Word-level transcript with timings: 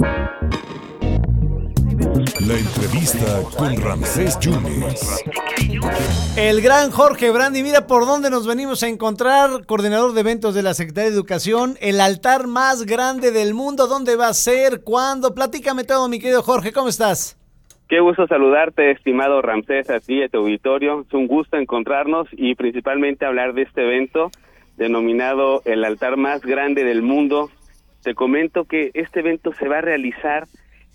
La 0.00 0.08
entrevista 2.56 3.42
con 3.56 3.76
Ramsés 3.82 4.38
Yunes. 4.40 5.22
El 6.38 6.62
gran 6.62 6.90
Jorge 6.90 7.30
Brandi, 7.30 7.62
mira 7.62 7.86
por 7.86 8.06
dónde 8.06 8.30
nos 8.30 8.46
venimos 8.46 8.82
a 8.82 8.88
encontrar, 8.88 9.66
coordinador 9.66 10.14
de 10.14 10.20
eventos 10.20 10.54
de 10.54 10.62
la 10.62 10.72
Secretaría 10.72 11.10
de 11.10 11.16
Educación, 11.16 11.76
el 11.82 12.00
altar 12.00 12.46
más 12.46 12.86
grande 12.86 13.30
del 13.30 13.52
mundo, 13.52 13.86
¿dónde 13.88 14.16
va 14.16 14.28
a 14.28 14.34
ser? 14.34 14.82
¿Cuándo? 14.82 15.34
Platícame 15.34 15.84
todo, 15.84 16.08
mi 16.08 16.18
querido 16.18 16.42
Jorge, 16.42 16.72
¿cómo 16.72 16.88
estás? 16.88 17.36
Qué 17.88 18.00
gusto 18.00 18.26
saludarte, 18.26 18.92
estimado 18.92 19.42
Ramsés, 19.42 19.90
a 19.90 20.00
ti 20.00 20.20
y 20.20 20.22
a 20.22 20.28
tu 20.28 20.38
auditorio. 20.38 21.04
Es 21.06 21.12
un 21.12 21.26
gusto 21.26 21.58
encontrarnos 21.58 22.26
y 22.32 22.54
principalmente 22.54 23.26
hablar 23.26 23.52
de 23.52 23.62
este 23.62 23.82
evento 23.82 24.30
denominado 24.76 25.60
el 25.66 25.84
altar 25.84 26.16
más 26.16 26.40
grande 26.40 26.84
del 26.84 27.02
mundo. 27.02 27.50
Te 28.02 28.14
comento 28.14 28.64
que 28.64 28.90
este 28.94 29.20
evento 29.20 29.52
se 29.58 29.68
va 29.68 29.78
a 29.78 29.82
realizar 29.82 30.46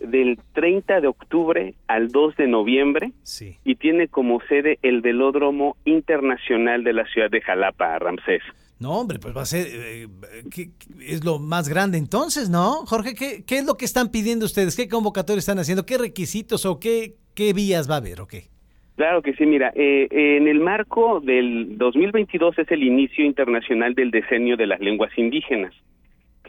del 0.00 0.38
30 0.54 1.00
de 1.00 1.06
octubre 1.08 1.74
al 1.86 2.08
2 2.08 2.36
de 2.36 2.48
noviembre 2.48 3.12
Sí. 3.22 3.56
y 3.64 3.76
tiene 3.76 4.08
como 4.08 4.40
sede 4.48 4.78
el 4.82 5.00
Velódromo 5.00 5.76
Internacional 5.84 6.82
de 6.84 6.92
la 6.92 7.04
ciudad 7.06 7.30
de 7.30 7.40
Jalapa, 7.40 7.98
Ramsés. 7.98 8.42
No, 8.80 8.98
hombre, 8.98 9.20
pues 9.20 9.36
va 9.36 9.42
a 9.42 9.46
ser, 9.46 9.66
eh, 9.70 10.08
¿qué- 10.52 10.70
qué- 10.76 11.06
es 11.14 11.24
lo 11.24 11.38
más 11.38 11.68
grande 11.68 11.98
entonces, 11.98 12.50
¿no? 12.50 12.84
Jorge, 12.86 13.14
¿qué, 13.14 13.44
¿qué 13.46 13.58
es 13.58 13.64
lo 13.66 13.74
que 13.74 13.84
están 13.84 14.10
pidiendo 14.10 14.44
ustedes? 14.44 14.76
¿Qué 14.76 14.88
convocatoria 14.88 15.38
están 15.38 15.58
haciendo? 15.60 15.86
¿Qué 15.86 15.98
requisitos 15.98 16.66
o 16.66 16.80
qué, 16.80 17.14
qué 17.36 17.52
vías 17.52 17.88
va 17.88 17.94
a 17.94 17.98
haber 17.98 18.20
o 18.20 18.26
qué? 18.26 18.48
Claro 18.96 19.22
que 19.22 19.34
sí, 19.34 19.46
mira, 19.46 19.72
eh, 19.76 20.08
en 20.10 20.48
el 20.48 20.58
marco 20.58 21.20
del 21.20 21.78
2022 21.78 22.58
es 22.58 22.70
el 22.72 22.82
inicio 22.82 23.24
internacional 23.24 23.94
del 23.94 24.10
decenio 24.10 24.56
de 24.56 24.66
las 24.66 24.80
lenguas 24.80 25.16
indígenas. 25.16 25.72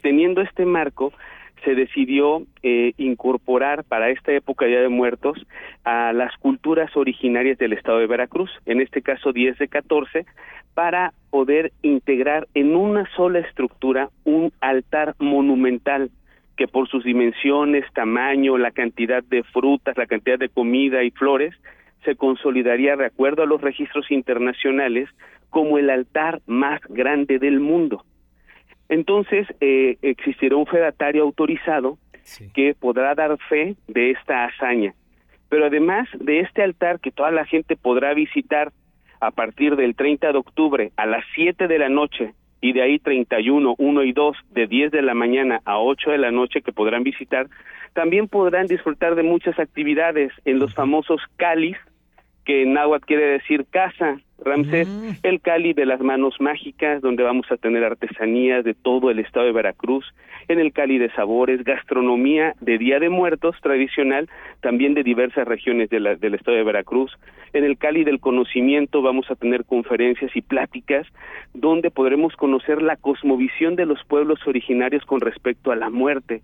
Teniendo 0.04 0.42
este 0.42 0.66
marco, 0.66 1.14
se 1.64 1.74
decidió 1.74 2.42
eh, 2.62 2.92
incorporar 2.98 3.84
para 3.84 4.10
esta 4.10 4.32
época 4.32 4.68
ya 4.68 4.80
de 4.80 4.90
muertos 4.90 5.38
a 5.82 6.12
las 6.12 6.36
culturas 6.36 6.94
originarias 6.94 7.56
del 7.56 7.72
estado 7.72 8.00
de 8.00 8.06
Veracruz, 8.06 8.50
en 8.66 8.82
este 8.82 9.00
caso 9.00 9.32
10 9.32 9.56
de 9.56 9.68
14, 9.68 10.26
para 10.74 11.14
poder 11.30 11.72
integrar 11.80 12.48
en 12.52 12.76
una 12.76 13.08
sola 13.16 13.38
estructura 13.38 14.10
un 14.24 14.52
altar 14.60 15.14
monumental 15.20 16.10
que 16.58 16.68
por 16.68 16.86
sus 16.86 17.02
dimensiones, 17.02 17.90
tamaño, 17.94 18.58
la 18.58 18.72
cantidad 18.72 19.24
de 19.24 19.42
frutas, 19.42 19.96
la 19.96 20.06
cantidad 20.06 20.38
de 20.38 20.50
comida 20.50 21.02
y 21.02 21.12
flores, 21.12 21.54
se 22.04 22.14
consolidaría 22.14 22.94
de 22.96 23.06
acuerdo 23.06 23.42
a 23.42 23.46
los 23.46 23.62
registros 23.62 24.10
internacionales 24.10 25.08
como 25.48 25.78
el 25.78 25.88
altar 25.88 26.42
más 26.44 26.82
grande 26.90 27.38
del 27.38 27.58
mundo. 27.58 28.04
Entonces, 28.88 29.46
eh, 29.60 29.96
existirá 30.02 30.56
un 30.56 30.66
fedatario 30.66 31.22
autorizado 31.22 31.98
Sí. 32.22 32.50
que 32.54 32.74
podrá 32.74 33.14
dar 33.14 33.36
fe 33.48 33.76
de 33.86 34.10
esta 34.12 34.44
hazaña. 34.44 34.94
Pero 35.50 35.66
además 35.66 36.08
de 36.18 36.40
este 36.40 36.62
altar 36.62 36.98
que 37.00 37.10
toda 37.10 37.30
la 37.30 37.44
gente 37.44 37.76
podrá 37.76 38.14
visitar 38.14 38.72
a 39.20 39.30
partir 39.30 39.76
del 39.76 39.94
30 39.94 40.32
de 40.32 40.38
octubre 40.38 40.90
a 40.96 41.06
las 41.06 41.24
7 41.34 41.68
de 41.68 41.78
la 41.78 41.88
noche 41.88 42.32
y 42.60 42.72
de 42.72 42.82
ahí 42.82 42.98
31, 42.98 43.74
1 43.78 44.02
y 44.04 44.12
2 44.12 44.36
de 44.52 44.66
10 44.66 44.90
de 44.90 45.02
la 45.02 45.12
mañana 45.14 45.60
a 45.66 45.78
8 45.78 46.10
de 46.12 46.18
la 46.18 46.30
noche 46.30 46.62
que 46.62 46.72
podrán 46.72 47.02
visitar, 47.04 47.46
también 47.92 48.26
podrán 48.26 48.66
disfrutar 48.66 49.14
de 49.14 49.22
muchas 49.22 49.58
actividades 49.58 50.32
en 50.46 50.58
los 50.58 50.74
famosos 50.74 51.20
calis, 51.36 51.76
que 52.44 52.62
en 52.62 52.74
náhuatl 52.74 53.06
quiere 53.06 53.24
decir 53.26 53.64
casa, 53.70 54.18
Ramsés, 54.44 54.86
Mm. 54.88 55.08
el 55.22 55.40
Cali 55.40 55.72
de 55.72 55.86
las 55.86 56.00
manos 56.00 56.38
mágicas, 56.40 57.00
donde 57.00 57.22
vamos 57.22 57.50
a 57.50 57.56
tener 57.56 57.82
artesanías 57.84 58.62
de 58.64 58.74
todo 58.74 59.10
el 59.10 59.18
estado 59.18 59.46
de 59.46 59.52
Veracruz, 59.52 60.04
en 60.48 60.58
el 60.60 60.72
Cali 60.72 60.98
de 60.98 61.10
sabores, 61.12 61.64
gastronomía 61.64 62.54
de 62.60 62.76
Día 62.76 62.98
de 63.00 63.08
Muertos 63.08 63.56
tradicional, 63.62 64.28
también 64.60 64.92
de 64.92 65.02
diversas 65.02 65.48
regiones 65.48 65.88
de 65.88 66.00
la- 66.00 66.16
del 66.16 66.34
estado 66.34 66.56
de 66.58 66.64
Veracruz, 66.64 67.16
en 67.54 67.64
el 67.64 67.78
Cali 67.78 68.04
del 68.04 68.20
conocimiento 68.20 69.00
vamos 69.00 69.30
a 69.30 69.36
tener 69.36 69.64
conferencias 69.64 70.34
y 70.36 70.42
pláticas 70.42 71.06
donde 71.54 71.90
podremos 71.90 72.36
conocer 72.36 72.82
la 72.82 72.96
cosmovisión 72.96 73.76
de 73.76 73.86
los 73.86 74.04
pueblos 74.04 74.46
originarios 74.46 75.04
con 75.06 75.20
respecto 75.22 75.70
a 75.72 75.76
la 75.76 75.88
muerte, 75.88 76.42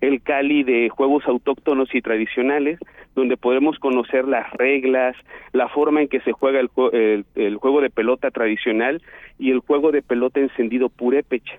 el 0.00 0.20
Cali 0.22 0.62
de 0.64 0.88
juegos 0.90 1.26
autóctonos 1.26 1.92
y 1.94 2.00
tradicionales, 2.02 2.78
donde 3.18 3.36
podemos 3.36 3.78
conocer 3.78 4.26
las 4.26 4.50
reglas, 4.52 5.14
la 5.52 5.68
forma 5.68 6.00
en 6.02 6.08
que 6.08 6.20
se 6.20 6.32
juega 6.32 6.60
el, 6.60 6.70
el- 6.92 7.24
el 7.34 7.56
juego 7.56 7.80
de 7.80 7.90
pelota 7.90 8.30
tradicional 8.30 9.02
y 9.38 9.50
el 9.50 9.58
juego 9.60 9.92
de 9.92 10.02
pelota 10.02 10.40
encendido 10.40 10.88
purépecha. 10.88 11.58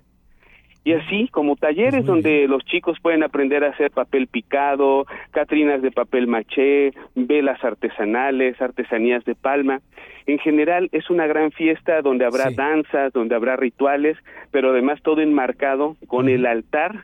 Y 0.86 0.94
así 0.94 1.28
como 1.28 1.58
talleres 1.58 2.06
Muy 2.06 2.08
donde 2.08 2.48
los 2.48 2.64
chicos 2.64 2.98
pueden 3.02 3.22
aprender 3.22 3.64
a 3.66 3.70
hacer 3.70 3.92
papel 3.92 4.28
picado, 4.28 5.06
catrinas 5.32 5.82
de 5.82 5.92
papel 5.92 6.26
maché, 6.26 6.94
velas 7.16 7.62
artesanales, 7.64 8.60
artesanías 8.62 9.24
de 9.26 9.36
palma. 9.36 9.82
En 10.26 10.40
general 10.40 10.88
es 10.94 11.10
una 11.10 11.28
gran 11.28 11.52
fiesta 11.52 12.02
donde 12.02 12.24
habrá 12.26 12.50
Sí. 12.50 12.56
danzas, 12.56 13.12
donde 13.12 13.36
habrá 13.36 13.58
rituales, 13.58 14.18
pero 14.52 14.70
además 14.72 15.02
todo 15.04 15.20
enmarcado 15.22 15.98
con 16.08 16.30
el 16.30 16.46
altar 16.46 17.04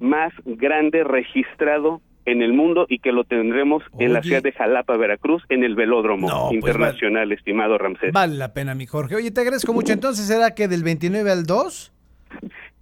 más 0.00 0.32
grande 0.44 1.04
registrado 1.04 2.00
en 2.26 2.42
el 2.42 2.52
mundo 2.52 2.86
y 2.88 2.98
que 3.00 3.12
lo 3.12 3.24
tendremos 3.24 3.82
en 3.98 4.12
la 4.12 4.20
Oye. 4.20 4.28
ciudad 4.28 4.42
de 4.42 4.52
Jalapa, 4.52 4.96
Veracruz, 4.96 5.42
en 5.48 5.62
el 5.64 5.74
Velódromo 5.74 6.28
No, 6.28 6.40
pues, 6.48 6.54
Internacional, 6.54 7.32
estimado 7.32 7.76
Ramsés. 7.78 8.12
Vale 8.12 8.34
la 8.34 8.52
pena, 8.54 8.74
mi 8.74 8.86
Jorge. 8.86 9.16
Oye, 9.16 9.30
te 9.30 9.40
agradezco 9.40 9.72
mucho. 9.72 9.92
Entonces, 9.92 10.26
¿será 10.26 10.54
que 10.54 10.68
del 10.68 10.82
29 10.84 11.30
al 11.30 11.44
2? 11.44 11.92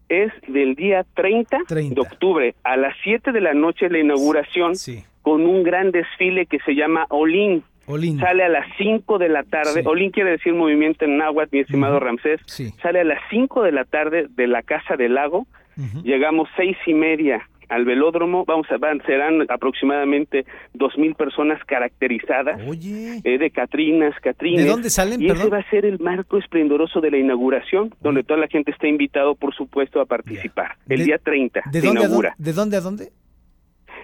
Es 0.09 0.31
del 0.49 0.75
día 0.75 1.05
30, 1.15 1.59
30. 1.67 1.95
de 1.95 2.01
octubre 2.01 2.55
a 2.65 2.77
las 2.77 2.95
7 3.03 3.33
de 3.33 3.41
la 3.41 3.55
noche 3.55 3.89
la 3.89 3.99
inauguración 3.99 4.77
Sí. 4.77 5.03
con 5.23 5.47
un 5.47 5.63
gran 5.63 5.91
desfile 5.91 6.47
que 6.47 6.59
se 6.61 6.75
llama 6.75 7.07
Olín. 7.09 7.63
Olin. 7.87 8.19
Sale 8.21 8.45
a 8.45 8.49
las 8.49 8.67
5 8.79 9.19
de 9.19 9.29
la 9.29 9.43
tarde. 9.43 9.83
Sí. 9.83 9.89
Olín 9.89 10.11
quiere 10.11 10.31
decir 10.33 10.53
movimiento 10.55 11.05
en 11.05 11.17
náhuatl, 11.17 11.49
mi 11.57 11.61
estimado 11.63 11.97
Ujú. 11.97 12.05
Ramsés. 12.05 12.41
Sí. 12.47 12.71
Sale 12.83 13.01
a 13.01 13.05
las 13.05 13.19
5 13.31 13.63
de 13.63 13.73
la 13.73 13.85
tarde 13.85 14.27
de 14.31 14.47
la 14.47 14.63
Casa 14.63 14.97
del 14.97 15.15
Lago. 15.15 15.47
Ujú. 15.79 16.03
Llegamos 16.05 16.49
seis 16.57 16.77
y 16.87 16.93
media 16.93 17.49
al 17.75 17.85
velódromo. 17.85 18.45
Vamos 18.47 18.67
a 18.71 18.79
van, 18.79 19.01
serán 19.07 19.45
aproximadamente 19.49 20.45
dos 20.75 20.97
mil 20.99 21.15
personas 21.15 21.63
caracterizadas 21.65 22.61
Oye. 22.69 23.21
eh, 23.25 23.39
de 23.39 23.51
Catrinas, 23.51 24.15
Catrines. 24.21 24.65
¿De 24.65 24.71
dónde 24.71 24.91
salen, 24.91 25.21
Y 25.21 25.27
ese 25.27 25.49
va 25.49 25.59
a 25.59 25.71
ser 25.71 25.85
el 25.85 25.99
marco 25.99 26.39
esplendoroso 26.39 27.01
de 27.01 27.11
la 27.11 27.19
inauguración, 27.19 27.95
donde 28.01 28.23
toda 28.25 28.41
la 28.41 28.49
gente 28.49 28.71
está 28.71 28.87
invitado, 28.89 29.35
por 29.35 29.55
supuesto, 29.55 30.01
a 30.01 30.07
participar. 30.07 30.77
El 30.89 30.99
De- 30.99 31.05
día 31.05 31.19
30 31.19 31.63
¿De 31.71 31.81
se 31.81 31.87
dónde, 31.87 32.01
a 32.01 32.05
inaugura. 32.05 32.35
dónde, 32.37 32.51
¿De 32.51 32.57
dónde 32.57 32.77
a 32.77 32.81
dónde? 32.81 33.09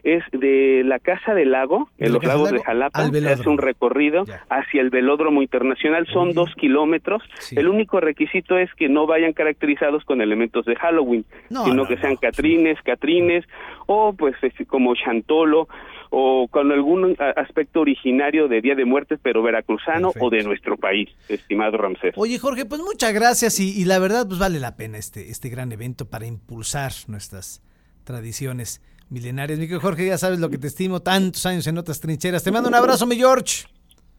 Es 0.03 0.23
de 0.33 0.83
la 0.85 0.99
Casa 0.99 1.35
del 1.35 1.51
Lago, 1.53 1.89
en 1.99 2.13
los 2.13 2.25
lagos 2.25 2.51
de 2.53 2.61
Jalapa. 2.63 3.01
al 3.01 3.13
Se 3.13 3.29
hace 3.29 3.49
un 3.49 3.59
recorrido 3.59 4.25
Ya. 4.25 4.45
hacia 4.51 4.81
el 4.81 4.91
velódromo 4.91 5.43
internacional. 5.43 6.07
Son 6.13 6.33
dos 6.33 6.55
kilómetros. 6.55 7.23
Sí. 7.41 7.57
El 7.59 7.69
único 7.69 8.01
requisito 8.01 8.57
es 8.59 8.73
que 8.75 8.89
no 8.89 9.07
vayan 9.07 9.33
caracterizados 9.33 10.05
con 10.05 10.21
elementos 10.21 10.65
de 10.67 10.77
Halloween, 10.77 11.25
No, 11.51 11.65
sino 11.65 11.77
no, 11.83 11.89
que 11.89 11.97
sean 11.99 12.13
no. 12.15 12.19
catrines, 12.21 12.79
catrines, 12.83 13.45
o 13.87 14.13
pues 14.13 14.35
es- 14.43 14.67
como 14.67 14.95
chantolo, 14.95 15.69
o 16.11 16.49
con 16.49 16.73
algún 16.73 17.17
aspecto 17.37 17.81
originario 17.81 18.49
de 18.49 18.63
Día 18.63 18.75
de 18.75 18.87
Muertes, 18.87 19.19
pero 19.23 19.43
veracruzano 19.43 20.09
Perfecto. 20.13 20.27
o 20.27 20.31
de 20.31 20.43
nuestro 20.43 20.77
país, 20.79 21.11
estimado 21.29 21.77
Ramsés. 21.77 22.15
Oye, 22.17 22.39
Jorge, 22.39 22.65
pues 22.65 22.81
muchas 22.81 23.13
gracias 23.13 23.61
y, 23.61 23.79
y 23.79 23.85
la 23.85 23.99
verdad, 23.99 24.27
pues 24.27 24.39
vale 24.41 24.59
la 24.59 24.75
pena 24.77 24.97
este, 24.97 25.31
este 25.31 25.51
gran 25.51 25.71
evento 25.71 26.09
para 26.09 26.25
impulsar 26.27 26.93
nuestras 27.09 27.63
tradiciones 28.05 28.81
milenarias. 29.11 29.59
Mi 29.59 29.67
querido 29.67 29.81
Jorge, 29.81 30.07
ya 30.07 30.19
sabes 30.19 30.39
lo 30.39 30.49
que 30.51 30.59
te 30.59 30.67
estimo, 30.67 31.01
tantos 31.01 31.45
años 31.47 31.67
en 31.67 31.79
otras 31.79 32.01
trincheras. 32.01 32.43
Te 32.43 32.51
mando 32.51 32.69
un 32.69 32.75
abrazo, 32.75 33.07
mi 33.07 33.17
George. 33.17 33.67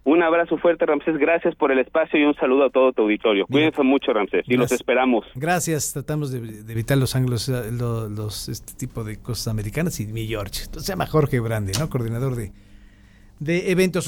Un 0.06 0.24
abrazo 0.24 0.58
fuerte, 0.58 0.86
Ramsés. 0.86 1.18
Gracias 1.18 1.56
por 1.56 1.72
el 1.72 1.80
espacio 1.80 2.20
y 2.20 2.24
un 2.24 2.34
saludo 2.36 2.66
a 2.66 2.70
todo 2.70 2.94
tu 2.94 3.04
auditorio. 3.04 3.46
Cuídense 3.46 3.84
mucho, 3.84 4.12
Ramsés, 4.14 4.44
y 4.48 4.56
los 4.56 4.72
esperamos. 4.72 5.26
Gracias, 5.36 5.92
tratamos 5.94 6.32
de, 6.32 6.40
de 6.40 6.72
evitar 6.72 6.98
los 6.98 7.16
ángulos, 7.16 7.48
eh, 7.50 7.70
los, 7.72 8.10
los- 8.10 8.50
este 8.50 8.74
tipo 8.74 9.04
de 9.04 9.18
cosas 9.18 9.50
americanas 9.50 10.00
y 10.00 10.08
mi 10.08 10.26
George. 10.26 10.62
Entonces 10.64 10.86
se 10.86 10.94
llama 10.94 11.06
Jorge 11.06 11.40
Brande, 11.42 11.74
¿no? 11.78 11.90
Coordinador 11.90 12.35
de, 12.35 12.52
de 13.40 13.72
eventos. 13.72 14.08